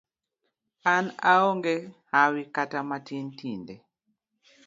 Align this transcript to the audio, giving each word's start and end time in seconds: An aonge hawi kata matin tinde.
An 0.93 1.05
aonge 1.31 1.73
hawi 2.11 2.41
kata 2.55 2.79
matin 2.89 3.25
tinde. 3.37 3.75